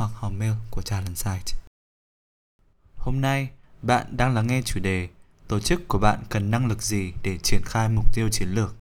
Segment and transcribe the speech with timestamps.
[0.00, 1.58] hoặc hòm mail của Talent Site.
[2.96, 3.48] Hôm nay,
[3.82, 5.08] bạn đang lắng nghe chủ đề
[5.48, 8.74] Tổ chức của bạn cần năng lực gì để triển khai mục tiêu chiến lược?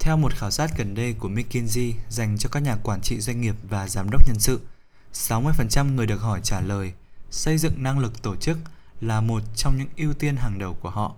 [0.00, 3.40] Theo một khảo sát gần đây của McKinsey dành cho các nhà quản trị doanh
[3.40, 4.60] nghiệp và giám đốc nhân sự,
[5.14, 6.92] 60% người được hỏi trả lời
[7.30, 8.58] xây dựng năng lực tổ chức
[9.00, 11.14] là một trong những ưu tiên hàng đầu của họ.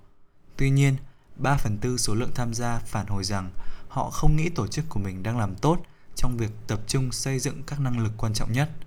[0.56, 0.96] Tuy nhiên,
[1.36, 3.50] 3 phần tư số lượng tham gia phản hồi rằng
[3.88, 5.78] họ không nghĩ tổ chức của mình đang làm tốt
[6.16, 8.70] trong việc tập trung xây dựng các năng lực quan trọng nhất–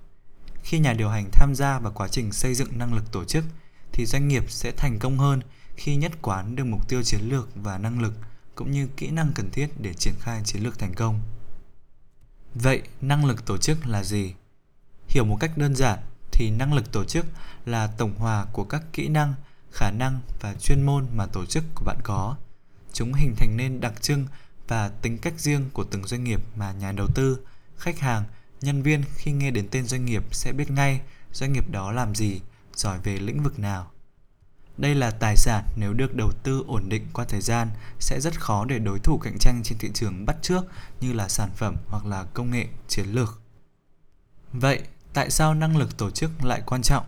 [0.67, 3.45] khi nhà điều hành tham gia vào quá trình xây dựng năng lực tổ chức
[3.91, 5.41] thì doanh nghiệp sẽ thành công hơn
[5.75, 8.13] khi nhất quán được mục tiêu chiến lược và năng lực
[8.55, 11.21] cũng như kỹ năng cần thiết để triển khai chiến lược thành công.
[12.55, 14.33] Vậy, năng lực tổ chức là gì?
[15.07, 15.99] Hiểu một cách đơn giản
[16.31, 17.25] thì năng lực tổ chức
[17.65, 19.33] là tổng hòa của các kỹ năng,
[19.71, 22.35] khả năng và chuyên môn mà tổ chức của bạn có.
[22.93, 24.25] Chúng hình thành nên đặc trưng
[24.67, 27.39] và tính cách riêng của từng doanh nghiệp mà nhà đầu tư,
[27.77, 28.23] khách hàng
[28.61, 31.01] nhân viên khi nghe đến tên doanh nghiệp sẽ biết ngay
[31.33, 32.41] doanh nghiệp đó làm gì,
[32.75, 33.91] giỏi về lĩnh vực nào.
[34.77, 37.69] Đây là tài sản nếu được đầu tư ổn định qua thời gian
[37.99, 40.65] sẽ rất khó để đối thủ cạnh tranh trên thị trường bắt trước
[41.01, 43.41] như là sản phẩm hoặc là công nghệ chiến lược.
[44.53, 44.81] Vậy,
[45.13, 47.05] tại sao năng lực tổ chức lại quan trọng?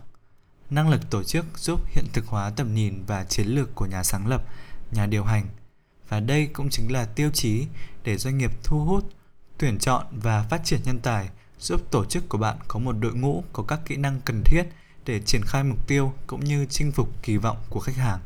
[0.70, 4.02] Năng lực tổ chức giúp hiện thực hóa tầm nhìn và chiến lược của nhà
[4.02, 4.42] sáng lập,
[4.92, 5.46] nhà điều hành.
[6.08, 7.66] Và đây cũng chính là tiêu chí
[8.04, 9.12] để doanh nghiệp thu hút,
[9.60, 13.14] tuyển chọn và phát triển nhân tài giúp tổ chức của bạn có một đội
[13.14, 14.62] ngũ có các kỹ năng cần thiết
[15.06, 18.20] để triển khai mục tiêu cũng như chinh phục kỳ vọng của khách hàng.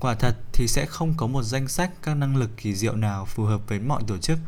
[0.00, 3.24] Quả thật thì sẽ không có một danh sách các năng lực kỳ diệu nào
[3.24, 4.38] phù hợp với mọi tổ chức,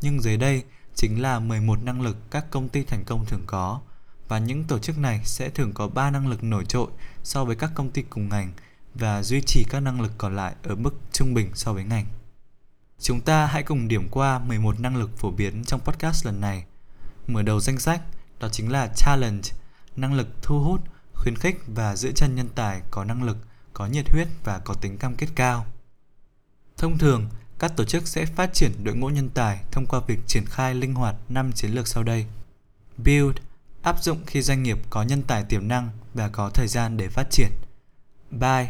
[0.00, 0.62] nhưng dưới đây
[0.94, 3.80] chính là 11 năng lực các công ty thành công thường có
[4.28, 6.88] và những tổ chức này sẽ thường có 3 năng lực nổi trội
[7.22, 8.52] so với các công ty cùng ngành
[8.94, 12.06] và duy trì các năng lực còn lại ở mức trung bình so với ngành.
[12.98, 16.64] Chúng ta hãy cùng điểm qua 11 năng lực phổ biến trong podcast lần này–
[17.26, 18.00] Mở đầu danh sách
[18.40, 19.48] đó chính là challenge,
[19.96, 20.80] năng lực thu hút,
[21.14, 23.36] khuyến khích và giữ chân nhân tài có năng lực,
[23.72, 25.66] có nhiệt huyết và có tính cam kết cao.
[26.76, 30.18] Thông thường, các tổ chức sẽ phát triển đội ngũ nhân tài thông qua việc
[30.26, 32.26] triển khai linh hoạt 5 chiến lược sau đây.
[33.04, 33.36] Build,
[33.82, 37.08] áp dụng khi doanh nghiệp có nhân tài tiềm năng và có thời gian để
[37.08, 37.50] phát triển.
[38.30, 38.66] Buy,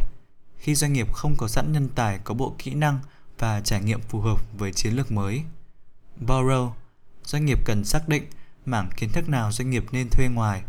[0.59, 3.01] khi doanh nghiệp không có sẵn nhân tài có bộ kỹ năng
[3.39, 5.43] và trải nghiệm phù hợp với chiến lược mới.
[6.27, 6.71] Borrow,
[7.25, 8.25] doanh nghiệp cần xác định
[8.65, 10.63] mảng kiến thức nào doanh nghiệp nên thuê ngoài,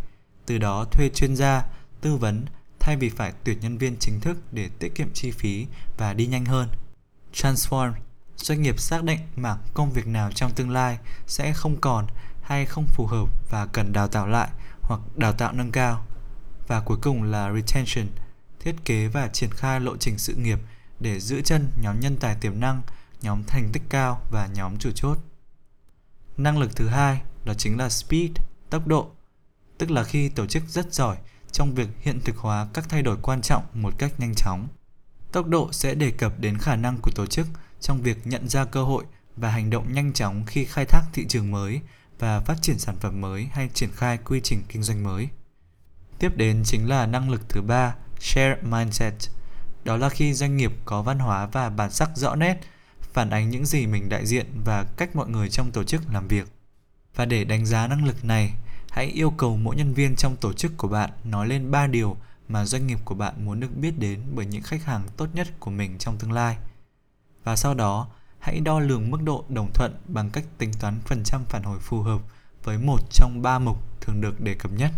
[0.46, 1.64] từ đó thuê chuyên gia,
[2.02, 2.46] tư vấn
[2.80, 5.66] thay vì phải tuyển nhân viên chính thức để tiết kiệm chi phí
[5.98, 6.70] và đi nhanh hơn.
[7.34, 7.94] Transform
[8.38, 10.98] Doanh nghiệp xác định mảng công việc nào trong tương lai
[11.28, 12.08] sẽ không còn
[12.42, 14.50] hay không phù hợp và cần đào tạo lại
[14.82, 16.06] hoặc đào tạo nâng cao.
[16.68, 18.08] Và cuối cùng là Retention
[18.60, 20.60] Thiết kế và triển khai lộ trình sự nghiệp
[21.00, 22.82] để giữ chân nhóm nhân tài tiềm năng,
[23.22, 25.18] nhóm thành tích cao và nhóm chủ chốt.
[26.38, 28.32] Năng lực thứ hai đó chính là speed,
[28.70, 29.12] tốc độ,
[29.78, 31.18] tức là khi tổ chức rất giỏi
[31.52, 34.68] trong việc hiện thực hóa các thay đổi quan trọng một cách nhanh chóng.
[35.32, 37.48] Tốc độ sẽ đề cập đến khả năng của tổ chức
[37.80, 39.04] trong việc nhận ra cơ hội
[39.36, 41.82] và hành động nhanh chóng khi khai thác thị trường mới
[42.20, 45.30] và phát triển sản phẩm mới hay triển khai quy trình kinh doanh mới.
[46.20, 49.14] Tiếp đến chính là năng lực thứ ba, share mindset.
[49.88, 52.60] Đó là khi doanh nghiệp có văn hóa và bản sắc rõ nét,
[53.14, 56.28] phản ánh những gì mình đại diện và cách mọi người trong tổ chức làm
[56.28, 56.48] việc.
[57.16, 58.54] Và để đánh giá năng lực này,
[58.90, 62.18] hãy yêu cầu mỗi nhân viên trong tổ chức của bạn nói lên 3 điều
[62.48, 65.48] mà doanh nghiệp của bạn muốn được biết đến bởi những khách hàng tốt nhất
[65.60, 66.58] của mình trong tương lai.
[67.44, 68.08] Và sau đó,
[68.40, 71.80] hãy đo lường mức độ đồng thuận bằng cách tính toán phần trăm phản hồi
[71.80, 72.22] phù hợp
[72.64, 74.92] với một trong ba mục thường được đề cập nhất.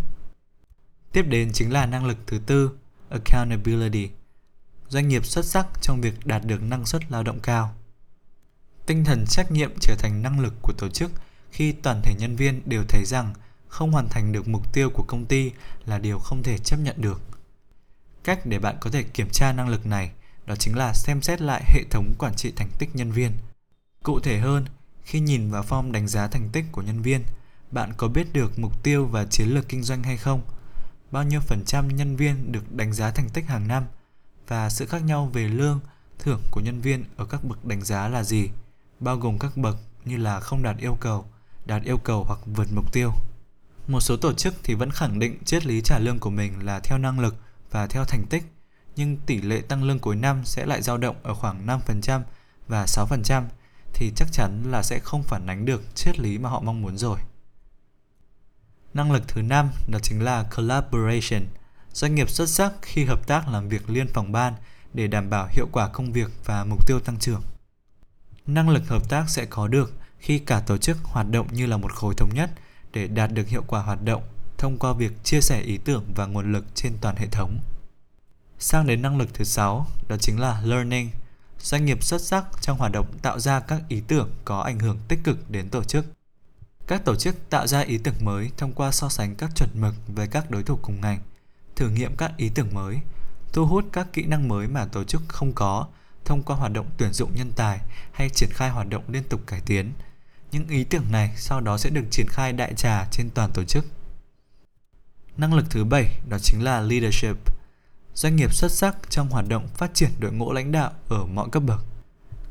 [1.11, 2.71] Tiếp đến chính là năng lực thứ tư,
[3.09, 4.09] accountability.
[4.89, 7.75] Doanh nghiệp xuất sắc trong việc đạt được năng suất lao động cao.
[8.85, 11.11] Tinh thần trách nhiệm trở thành năng lực của tổ chức–
[11.51, 13.33] khi toàn thể nhân viên đều thấy rằng
[13.67, 15.51] không hoàn thành được mục tiêu của công ty
[15.85, 17.21] là điều không thể chấp nhận được.
[18.23, 20.11] Cách để bạn có thể kiểm tra năng lực này
[20.45, 23.31] đó chính là xem xét lại hệ thống quản trị thành tích nhân viên.
[24.03, 24.65] Cụ thể hơn,
[25.03, 27.23] khi nhìn vào form đánh giá thành tích của nhân viên,
[27.71, 30.41] bạn có biết được mục tiêu và chiến lược kinh doanh hay không?
[31.11, 33.85] Bao nhiêu phần trăm nhân viên được đánh giá thành tích hàng năm
[34.49, 35.79] và sự khác nhau về lương,
[36.19, 38.49] thưởng của nhân viên ở các bậc đánh giá là gì?
[38.99, 41.25] Bao gồm các bậc như là không đạt yêu cầu,
[41.65, 43.11] đạt yêu cầu hoặc vượt mục tiêu.
[43.87, 46.79] Một số tổ chức thì vẫn khẳng định triết lý trả lương của mình là
[46.79, 47.35] theo năng lực
[47.71, 48.43] và theo thành tích,
[48.95, 52.21] nhưng tỷ lệ tăng lương cuối năm sẽ lại dao động ở khoảng 5%
[52.67, 53.43] và 6%
[53.93, 56.97] thì chắc chắn là sẽ không phản ánh được triết lý mà họ mong muốn
[56.97, 57.19] rồi.
[58.93, 61.41] Năng lực thứ năm đó chính là collaboration.
[61.99, 64.53] Doanh nghiệp xuất sắc khi hợp tác làm việc liên phòng ban
[64.93, 67.41] để đảm bảo hiệu quả công việc và mục tiêu tăng trưởng.
[68.47, 71.77] Năng lực hợp tác sẽ có được khi cả tổ chức hoạt động như là
[71.77, 72.49] một khối thống nhất
[72.93, 74.23] để đạt được hiệu quả hoạt động
[74.57, 77.59] thông qua việc chia sẻ ý tưởng và nguồn lực trên toàn hệ thống.
[78.59, 81.09] Sang đến năng lực thứ sáu, đó chính là learning.
[81.59, 84.99] Doanh nghiệp xuất sắc trong hoạt động tạo ra các ý tưởng có ảnh hưởng
[85.07, 86.05] tích cực đến tổ chức.
[86.87, 89.95] Các tổ chức tạo ra ý tưởng mới thông qua so sánh các chuẩn mực
[90.07, 91.19] với các đối thủ cùng ngành,
[91.79, 92.99] thử nghiệm các ý tưởng mới,
[93.53, 95.87] thu hút các kỹ năng mới mà tổ chức không có
[96.25, 97.79] thông qua hoạt động tuyển dụng nhân tài
[98.11, 99.93] hay triển khai hoạt động liên tục cải tiến.
[100.51, 103.63] Những ý tưởng này sau đó sẽ được triển khai đại trà trên toàn tổ
[103.63, 103.85] chức.
[105.37, 107.37] Năng lực thứ bảy đó chính là leadership.
[108.13, 111.49] Doanh nghiệp xuất sắc trong hoạt động phát triển đội ngũ lãnh đạo ở mọi
[111.51, 111.85] cấp bậc.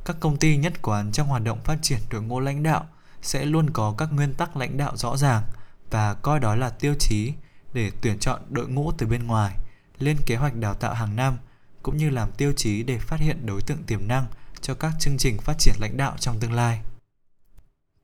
[0.04, 2.86] Các công ty nhất quán trong hoạt động phát triển đội ngũ lãnh đạo
[3.22, 5.42] sẽ luôn có các nguyên tắc lãnh đạo rõ ràng
[5.90, 7.32] và coi đó là tiêu chí
[7.72, 9.56] để tuyển chọn đội ngũ từ bên ngoài,
[9.98, 11.38] lên kế hoạch đào tạo hàng năm
[11.82, 14.26] cũng như làm tiêu chí để phát hiện đối tượng tiềm năng
[14.60, 16.80] cho các chương trình phát triển lãnh đạo trong tương lai.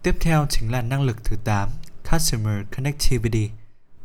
[0.03, 1.71] Tiếp theo chính là năng lực thứ 8,
[2.13, 3.51] Customer Connectivity.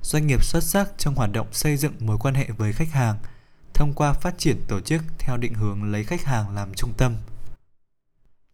[0.01, 3.17] Doanh nghiệp xuất sắc trong hoạt động xây dựng mối quan hệ với khách hàng
[3.73, 7.15] thông qua phát triển tổ chức theo định hướng lấy khách hàng làm trung tâm.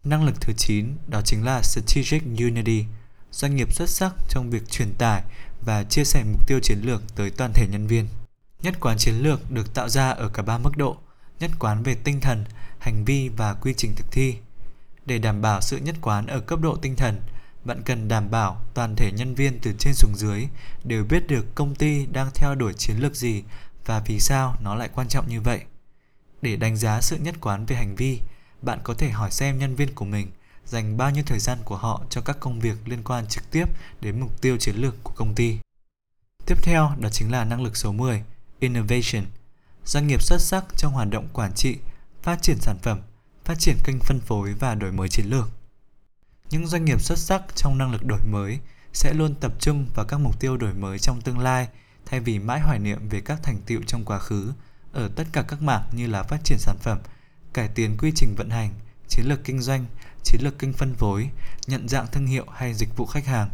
[0.03, 2.85] Năng lực thứ 9 đó chính là Strategic Unity,
[3.31, 5.23] doanh nghiệp xuất sắc trong việc truyền tải
[5.65, 8.07] và chia sẻ mục tiêu chiến lược tới toàn thể nhân viên.
[8.61, 10.97] Nhất quán chiến lược được tạo ra ở cả ba mức độ,
[11.39, 12.45] nhất quán về tinh thần,
[12.79, 14.35] hành vi và quy trình thực thi.
[15.05, 17.21] Để đảm bảo sự nhất quán ở cấp độ tinh thần,
[17.63, 20.47] bạn cần đảm bảo toàn thể nhân viên từ trên xuống dưới
[20.83, 23.43] đều biết được công ty đang theo đuổi chiến lược gì
[23.85, 25.61] và vì sao nó lại quan trọng như vậy.
[26.41, 28.21] Để đánh giá sự nhất quán về hành vi,
[28.61, 30.31] bạn có thể hỏi xem nhân viên của mình
[30.65, 33.65] dành bao nhiêu thời gian của họ cho các công việc liên quan trực tiếp
[34.01, 35.59] đến mục tiêu chiến lược của công ty.
[36.45, 38.23] Tiếp theo đó chính là năng lực số 10,
[38.59, 39.25] Innovation.
[39.85, 41.77] Doanh nghiệp xuất sắc trong hoạt động quản trị,
[42.23, 43.01] phát triển sản phẩm,
[43.45, 45.49] phát triển kênh phân phối và đổi mới chiến lược.
[46.49, 48.59] Những doanh nghiệp xuất sắc trong năng lực đổi mới
[48.93, 51.67] sẽ luôn tập trung vào các mục tiêu đổi mới trong tương lai
[52.05, 54.53] thay vì mãi hoài niệm về các thành tựu trong quá khứ
[54.93, 56.99] ở tất cả các mảng như là phát triển sản phẩm,
[57.53, 58.69] cải tiến quy trình vận hành,
[59.07, 59.85] chiến lược kinh doanh,
[60.25, 61.29] chiến lược kênh phân phối,
[61.67, 63.49] nhận dạng thương hiệu hay dịch vụ khách hàng.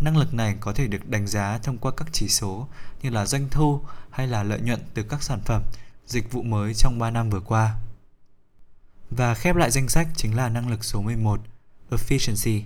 [0.00, 2.68] Năng lực này có thể được đánh giá thông qua các chỉ số
[3.02, 3.80] như là doanh thu
[4.10, 5.62] hay là lợi nhuận từ các sản phẩm,
[6.06, 7.76] dịch vụ mới trong 3 năm vừa qua.
[9.10, 11.40] Và khép lại danh sách chính là năng lực số 11,
[11.90, 12.62] Efficiency.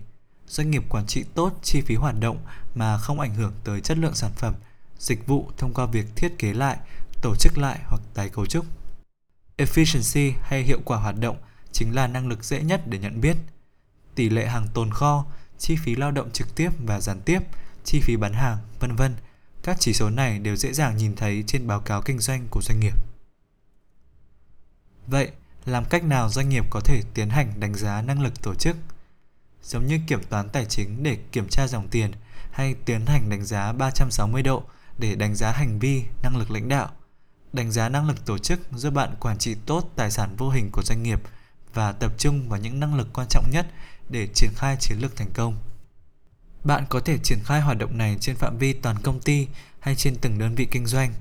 [0.47, 2.39] Doanh nghiệp quản trị tốt chi phí hoạt động
[2.75, 4.55] mà không ảnh hưởng tới chất lượng sản phẩm,
[4.99, 6.77] dịch vụ thông qua việc thiết kế lại,
[7.23, 8.67] tổ chức lại hoặc tái cấu trúc.
[9.59, 11.37] Efficiency hay hiệu quả hoạt động
[11.75, 13.37] chính là năng lực dễ nhất để nhận biết.
[14.15, 15.27] Tỷ lệ hàng tồn kho,
[15.59, 17.41] chi phí lao động trực tiếp và gián tiếp,
[17.85, 19.15] chi phí bán hàng, vân vân.
[19.63, 22.63] Các chỉ số này đều dễ dàng nhìn thấy trên báo cáo kinh doanh của
[22.63, 22.95] doanh nghiệp.
[25.07, 25.31] Vậy,
[25.65, 28.77] làm cách nào doanh nghiệp có thể tiến hành đánh giá năng lực tổ chức?
[29.63, 32.13] Giống như kiểm toán tài chính để kiểm tra dòng tiền
[32.51, 34.63] hay tiến hành đánh giá 360 độ
[34.99, 36.91] để đánh giá hành vi, năng lực lãnh đạo.
[37.53, 40.71] Đánh giá năng lực tổ chức giúp bạn quản trị tốt tài sản vô hình
[40.73, 41.21] của doanh nghiệp
[41.75, 43.67] và tập trung vào những năng lực quan trọng nhất
[44.09, 45.59] để triển khai chiến lược thành công.
[46.65, 49.49] Bạn có thể triển khai hoạt động này trên phạm vi toàn công ty
[49.81, 51.13] hay trên từng đơn vị kinh doanh,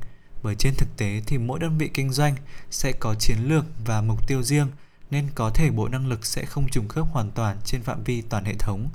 [0.43, 2.35] bởi trên thực tế thì mỗi đơn vị kinh doanh
[2.71, 4.67] sẽ có chiến lược và mục tiêu riêng
[5.11, 8.21] nên có thể bộ năng lực sẽ không trùng khớp hoàn toàn trên phạm vi
[8.21, 8.89] toàn hệ thống,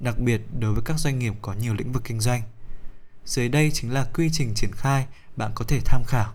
[0.00, 2.42] đặc biệt đối với các doanh nghiệp có nhiều lĩnh vực kinh doanh.
[3.24, 6.34] Dưới đây chính là quy trình triển khai bạn có thể tham khảo.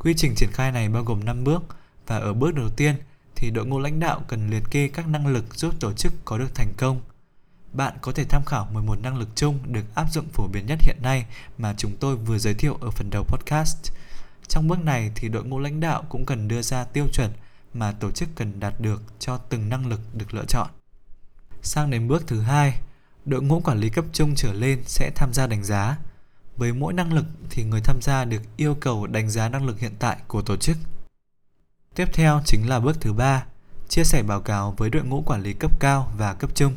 [0.00, 1.62] Quy trình triển khai này bao gồm 5 bước
[2.06, 2.96] và ở bước đầu tiên
[3.36, 6.38] thì đội ngũ lãnh đạo cần liệt kê các năng lực giúp tổ chức có
[6.38, 7.00] được thành công.
[7.72, 10.78] Bạn có thể tham khảo 11 năng lực chung được áp dụng phổ biến nhất
[10.82, 11.26] hiện nay
[11.58, 13.92] mà chúng tôi vừa giới thiệu ở phần đầu podcast.
[14.48, 17.30] Trong bước này thì đội ngũ lãnh đạo cũng cần đưa ra tiêu chuẩn
[17.74, 20.68] mà tổ chức cần đạt được cho từng năng lực được lựa chọn.
[21.62, 22.80] Sang đến bước thứ hai,
[23.24, 25.98] đội ngũ quản lý cấp trung trở lên sẽ tham gia đánh giá.
[26.56, 29.80] Với mỗi năng lực thì người tham gia được yêu cầu đánh giá năng lực
[29.80, 30.76] hiện tại của tổ chức.
[31.96, 33.44] Tiếp theo chính là bước thứ ba,
[33.88, 36.76] chia sẻ báo cáo với đội ngũ quản lý cấp cao và cấp trung.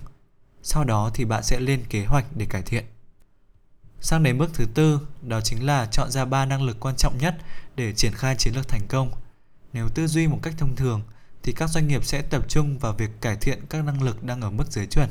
[0.64, 2.86] Sau đó thì bạn sẽ lên kế hoạch để cải thiện.
[4.02, 7.18] Sang đến bước thứ tư, đó chính là chọn ra 3 năng lực quan trọng
[7.18, 7.36] nhất
[7.76, 9.12] để triển khai chiến lược thành công.
[9.74, 11.02] Nếu tư duy một cách thông thường
[11.44, 14.42] thì các doanh nghiệp sẽ tập trung vào việc cải thiện các năng lực đang
[14.42, 15.10] ở mức dưới chuẩn.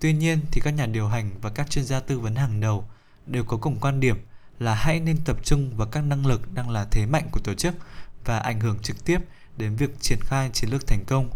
[0.00, 2.84] Tuy nhiên thì các nhà điều hành và các chuyên gia tư vấn hàng đầu
[3.26, 4.16] đều có cùng quan điểm
[4.58, 7.54] là hãy nên tập trung vào các năng lực đang là thế mạnh của tổ
[7.54, 7.74] chức
[8.24, 9.18] và ảnh hưởng trực tiếp
[9.56, 11.30] đến việc triển khai chiến lược thành công.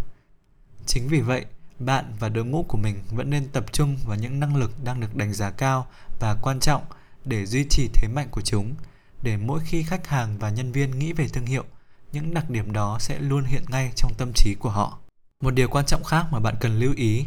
[0.87, 1.45] Chính vì vậy,
[1.79, 5.01] bạn và đội ngũ của mình vẫn nên tập trung vào những năng lực đang
[5.01, 5.87] được đánh giá cao
[6.21, 6.83] và quan trọng
[7.25, 8.75] để duy trì thế mạnh của chúng,
[9.23, 11.65] để mỗi khi khách hàng và nhân viên nghĩ về thương hiệu,
[12.13, 14.99] những đặc điểm đó sẽ luôn hiện ngay trong tâm trí của họ.
[15.41, 17.27] Một điều quan trọng khác mà bạn cần lưu ý,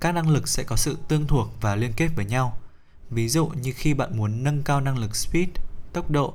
[0.00, 2.58] các năng lực sẽ có sự tương thuộc và liên kết với nhau.
[3.10, 5.48] Ví dụ như khi bạn muốn nâng cao năng lực speed,
[5.92, 6.34] tốc độ,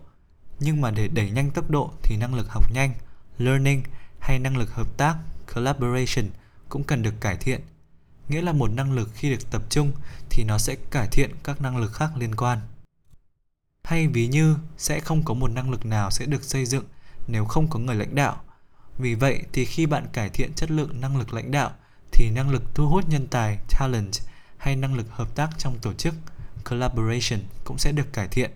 [0.63, 2.93] nhưng mà để đẩy nhanh tốc độ thì năng lực học nhanh,
[3.37, 3.83] learning
[4.19, 5.17] hay năng lực hợp tác,
[5.53, 6.29] collaboration
[6.69, 7.61] cũng cần được cải thiện.
[8.29, 9.91] Nghĩa là một năng lực khi được tập trung
[10.29, 12.59] thì nó sẽ cải thiện các năng lực khác liên quan.
[13.83, 16.85] Hay ví như sẽ không có một năng lực nào sẽ được xây dựng
[17.27, 18.41] nếu không có người lãnh đạo.
[18.97, 21.71] Vì vậy thì khi bạn cải thiện chất lượng năng lực lãnh đạo
[22.11, 24.11] thì năng lực thu hút nhân tài, talent
[24.57, 26.13] hay năng lực hợp tác trong tổ chức,
[26.69, 28.51] collaboration cũng sẽ được cải thiện.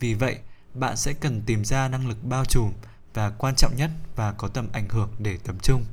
[0.00, 0.38] Vì vậy,
[0.74, 2.72] bạn sẽ cần tìm ra năng lực bao trùm
[3.14, 5.84] và quan trọng nhất và có tầm ảnh hưởng để tập trung.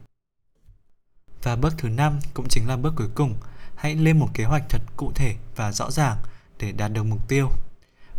[1.43, 3.35] Và bước thứ năm cũng chính là bước cuối cùng,
[3.75, 6.17] hãy lên một kế hoạch thật cụ thể và rõ ràng
[6.59, 7.49] để đạt được mục tiêu.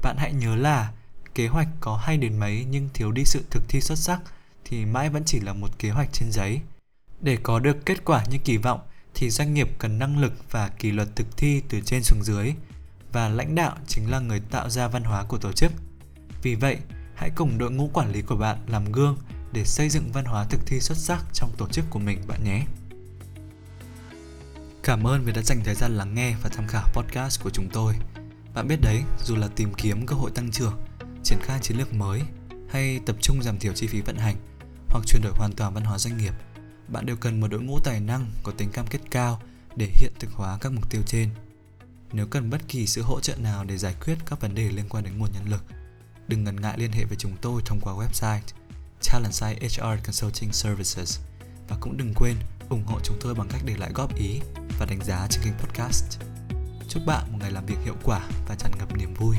[0.03, 0.93] Bạn hãy nhớ là
[1.35, 4.21] kế hoạch có hay đến mấy nhưng thiếu đi sự thực thi xuất sắc
[4.65, 6.61] thì mãi vẫn chỉ là một kế hoạch trên giấy.
[7.21, 8.81] Để có được kết quả như kỳ vọng
[9.15, 12.55] thì doanh nghiệp cần năng lực và kỷ luật thực thi từ trên xuống dưới
[13.13, 15.73] và lãnh đạo chính là người tạo ra văn hóa của tổ chức.
[16.43, 16.79] Vì vậy,
[17.15, 19.19] hãy cùng đội ngũ quản lý của bạn làm gương
[19.53, 22.45] để xây dựng văn hóa thực thi xuất sắc trong tổ chức của mình bạn
[22.45, 22.65] nhé.
[24.83, 27.69] Cảm ơn vì đã dành thời gian lắng nghe và tham khảo podcast của chúng
[27.73, 27.95] tôi.
[28.55, 30.81] Bạn biết đấy, dù là tìm kiếm cơ hội tăng trưởng,
[31.25, 32.23] triển khai chiến lược mới
[32.71, 34.37] hay tập trung giảm thiểu chi phí vận hành
[34.89, 36.35] hoặc chuyển đổi hoàn toàn văn hóa doanh nghiệp,
[36.89, 39.43] bạn đều cần một đội ngũ tài năng có tính cam kết cao
[39.77, 41.29] để hiện thực hóa các mục tiêu trên.
[42.13, 44.89] Nếu cần bất kỳ sự hỗ trợ nào để giải quyết các vấn đề liên
[44.89, 45.65] quan đến nguồn nhân lực,
[46.31, 48.41] đừng ngần ngại liên hệ với chúng tôi thông qua website
[49.13, 51.19] Talentside HR Consulting Services
[51.69, 52.37] và cũng đừng quên
[52.69, 54.41] ủng hộ chúng tôi bằng cách để lại góp ý
[54.79, 56.05] và đánh giá trên kênh podcast.
[56.89, 59.37] Chúc bạn một ngày làm việc hiệu quả và tràn ngập niềm vui.